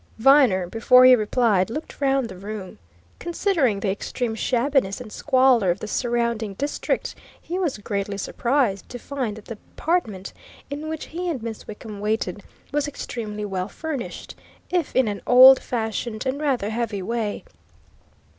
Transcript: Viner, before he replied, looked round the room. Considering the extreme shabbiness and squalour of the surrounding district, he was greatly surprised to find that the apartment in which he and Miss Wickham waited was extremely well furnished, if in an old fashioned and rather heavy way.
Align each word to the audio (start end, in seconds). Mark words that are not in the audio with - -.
Viner, 0.17 0.65
before 0.65 1.05
he 1.05 1.15
replied, 1.15 1.69
looked 1.69 2.01
round 2.01 2.27
the 2.27 2.35
room. 2.35 2.79
Considering 3.19 3.81
the 3.81 3.91
extreme 3.91 4.33
shabbiness 4.33 4.99
and 4.99 5.11
squalour 5.11 5.69
of 5.69 5.79
the 5.79 5.85
surrounding 5.87 6.55
district, 6.55 7.13
he 7.39 7.59
was 7.59 7.77
greatly 7.77 8.17
surprised 8.17 8.89
to 8.89 8.97
find 8.97 9.37
that 9.37 9.45
the 9.45 9.59
apartment 9.77 10.33
in 10.71 10.89
which 10.89 11.05
he 11.05 11.29
and 11.29 11.43
Miss 11.43 11.67
Wickham 11.67 11.99
waited 11.99 12.41
was 12.71 12.87
extremely 12.87 13.45
well 13.45 13.69
furnished, 13.69 14.33
if 14.71 14.95
in 14.95 15.07
an 15.07 15.21
old 15.27 15.61
fashioned 15.61 16.25
and 16.25 16.41
rather 16.41 16.71
heavy 16.71 17.03
way. 17.03 17.43